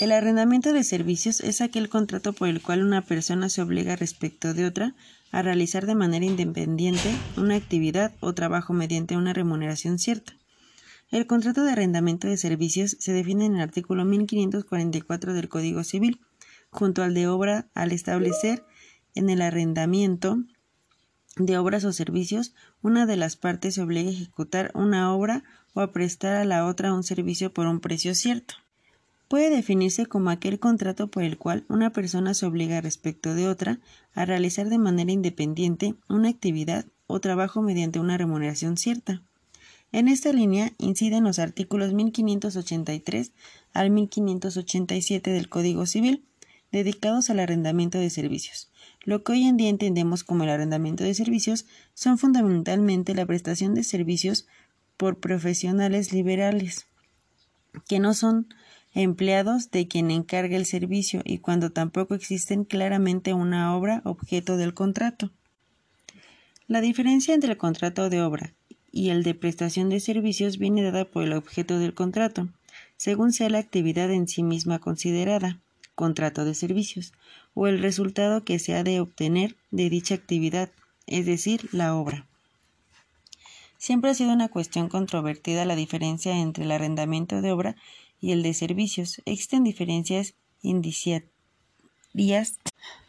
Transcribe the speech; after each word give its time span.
El 0.00 0.12
arrendamiento 0.12 0.72
de 0.72 0.82
servicios 0.82 1.42
es 1.42 1.60
aquel 1.60 1.90
contrato 1.90 2.32
por 2.32 2.48
el 2.48 2.62
cual 2.62 2.82
una 2.82 3.02
persona 3.02 3.50
se 3.50 3.60
obliga 3.60 3.96
respecto 3.96 4.54
de 4.54 4.64
otra 4.64 4.94
a 5.30 5.42
realizar 5.42 5.84
de 5.84 5.94
manera 5.94 6.24
independiente 6.24 7.14
una 7.36 7.56
actividad 7.56 8.14
o 8.20 8.32
trabajo 8.32 8.72
mediante 8.72 9.18
una 9.18 9.34
remuneración 9.34 9.98
cierta. 9.98 10.32
El 11.10 11.26
contrato 11.26 11.64
de 11.64 11.72
arrendamiento 11.72 12.28
de 12.28 12.38
servicios 12.38 12.96
se 12.98 13.12
define 13.12 13.44
en 13.44 13.56
el 13.56 13.60
artículo 13.60 14.06
1544 14.06 15.34
del 15.34 15.50
Código 15.50 15.84
Civil, 15.84 16.18
junto 16.70 17.02
al 17.02 17.12
de 17.12 17.26
obra 17.26 17.68
al 17.74 17.92
establecer 17.92 18.64
en 19.14 19.28
el 19.28 19.42
arrendamiento 19.42 20.38
de 21.36 21.58
obras 21.58 21.84
o 21.84 21.92
servicios, 21.92 22.54
una 22.80 23.04
de 23.04 23.18
las 23.18 23.36
partes 23.36 23.74
se 23.74 23.82
obliga 23.82 24.08
a 24.08 24.14
ejecutar 24.14 24.70
una 24.72 25.12
obra 25.12 25.44
o 25.74 25.82
a 25.82 25.92
prestar 25.92 26.36
a 26.36 26.46
la 26.46 26.64
otra 26.64 26.94
un 26.94 27.02
servicio 27.02 27.52
por 27.52 27.66
un 27.66 27.80
precio 27.80 28.14
cierto. 28.14 28.54
Puede 29.30 29.48
definirse 29.48 30.06
como 30.06 30.30
aquel 30.30 30.58
contrato 30.58 31.06
por 31.06 31.22
el 31.22 31.38
cual 31.38 31.64
una 31.68 31.92
persona 31.92 32.34
se 32.34 32.46
obliga 32.46 32.80
respecto 32.80 33.36
de 33.36 33.46
otra 33.46 33.78
a 34.12 34.24
realizar 34.24 34.68
de 34.68 34.78
manera 34.78 35.12
independiente 35.12 35.94
una 36.08 36.30
actividad 36.30 36.84
o 37.06 37.20
trabajo 37.20 37.62
mediante 37.62 38.00
una 38.00 38.18
remuneración 38.18 38.76
cierta. 38.76 39.22
En 39.92 40.08
esta 40.08 40.32
línea 40.32 40.72
inciden 40.78 41.22
los 41.22 41.38
artículos 41.38 41.92
1583 41.92 43.30
al 43.72 43.90
1587 43.90 45.30
del 45.30 45.48
Código 45.48 45.86
Civil, 45.86 46.24
dedicados 46.72 47.30
al 47.30 47.38
arrendamiento 47.38 47.98
de 47.98 48.10
servicios. 48.10 48.72
Lo 49.04 49.22
que 49.22 49.30
hoy 49.30 49.44
en 49.44 49.56
día 49.56 49.68
entendemos 49.68 50.24
como 50.24 50.42
el 50.42 50.50
arrendamiento 50.50 51.04
de 51.04 51.14
servicios 51.14 51.66
son 51.94 52.18
fundamentalmente 52.18 53.14
la 53.14 53.26
prestación 53.26 53.76
de 53.76 53.84
servicios 53.84 54.48
por 54.96 55.20
profesionales 55.20 56.12
liberales, 56.12 56.88
que 57.86 58.00
no 58.00 58.12
son 58.12 58.48
empleados 58.94 59.70
de 59.70 59.86
quien 59.86 60.10
encarga 60.10 60.56
el 60.56 60.66
servicio 60.66 61.22
y 61.24 61.38
cuando 61.38 61.70
tampoco 61.70 62.14
existen 62.14 62.64
claramente 62.64 63.32
una 63.34 63.76
obra 63.76 64.02
objeto 64.04 64.56
del 64.56 64.74
contrato. 64.74 65.30
La 66.66 66.80
diferencia 66.80 67.34
entre 67.34 67.52
el 67.52 67.58
contrato 67.58 68.10
de 68.10 68.22
obra 68.22 68.52
y 68.92 69.10
el 69.10 69.22
de 69.22 69.34
prestación 69.34 69.88
de 69.88 70.00
servicios 70.00 70.58
viene 70.58 70.82
dada 70.82 71.04
por 71.04 71.22
el 71.24 71.32
objeto 71.32 71.78
del 71.78 71.94
contrato, 71.94 72.48
según 72.96 73.32
sea 73.32 73.50
la 73.50 73.58
actividad 73.58 74.10
en 74.10 74.28
sí 74.28 74.42
misma 74.42 74.78
considerada, 74.78 75.58
contrato 75.94 76.44
de 76.44 76.54
servicios, 76.54 77.12
o 77.54 77.66
el 77.66 77.80
resultado 77.80 78.44
que 78.44 78.58
se 78.58 78.74
ha 78.74 78.84
de 78.84 79.00
obtener 79.00 79.56
de 79.70 79.90
dicha 79.90 80.14
actividad, 80.14 80.70
es 81.06 81.26
decir, 81.26 81.68
la 81.72 81.94
obra. 81.94 82.26
Siempre 83.78 84.10
ha 84.10 84.14
sido 84.14 84.32
una 84.32 84.48
cuestión 84.48 84.88
controvertida 84.88 85.64
la 85.64 85.74
diferencia 85.74 86.36
entre 86.36 86.64
el 86.64 86.70
arrendamiento 86.70 87.40
de 87.40 87.52
obra 87.52 87.76
y 88.20 88.32
el 88.32 88.42
de 88.42 88.54
servicios. 88.54 89.22
Existen 89.24 89.64
diferencias 89.64 90.34
indiciarias, 90.62 91.30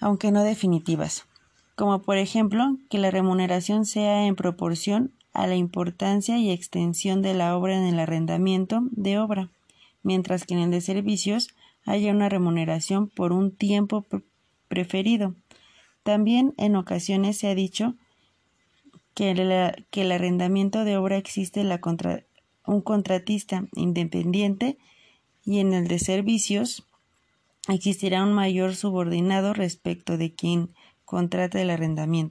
aunque 0.00 0.32
no 0.32 0.42
definitivas, 0.42 1.26
como 1.74 2.02
por 2.02 2.16
ejemplo 2.16 2.78
que 2.90 2.98
la 2.98 3.10
remuneración 3.10 3.84
sea 3.84 4.26
en 4.26 4.36
proporción 4.36 5.12
a 5.32 5.46
la 5.46 5.56
importancia 5.56 6.38
y 6.38 6.50
extensión 6.50 7.22
de 7.22 7.34
la 7.34 7.56
obra 7.56 7.76
en 7.76 7.84
el 7.84 8.00
arrendamiento 8.00 8.80
de 8.90 9.18
obra, 9.18 9.50
mientras 10.02 10.44
que 10.44 10.54
en 10.54 10.60
el 10.60 10.70
de 10.70 10.80
servicios 10.80 11.48
haya 11.84 12.10
una 12.10 12.28
remuneración 12.28 13.08
por 13.08 13.32
un 13.32 13.54
tiempo 13.54 14.06
preferido. 14.68 15.34
También 16.02 16.54
en 16.56 16.76
ocasiones 16.76 17.36
se 17.38 17.48
ha 17.48 17.54
dicho 17.54 17.94
que, 19.14 19.30
el 19.30 20.12
arrendamiento 20.12 20.84
de 20.84 20.96
obra 20.96 21.16
existe 21.16 21.64
la 21.64 21.80
un 22.66 22.80
contratista 22.82 23.66
independiente 23.74 24.78
y 25.46 25.60
en 25.60 25.72
el 25.72 25.88
de 25.88 25.98
servicios 25.98 26.82
existirá 27.68 28.22
un 28.22 28.34
mayor 28.34 28.74
subordinado 28.74 29.54
respecto 29.54 30.18
de 30.18 30.34
quien 30.34 30.74
contrata 31.04 31.62
el 31.62 31.70
arrendamiento. 31.70 32.24